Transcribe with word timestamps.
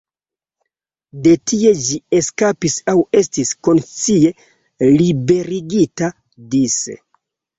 De 1.27 1.33
tie 1.49 1.73
ĝi 1.87 1.97
eskapis 2.19 2.77
aŭ 2.95 2.95
estis 3.21 3.51
konscie 3.67 4.33
liberigita 5.01 6.09
dise. 6.55 6.99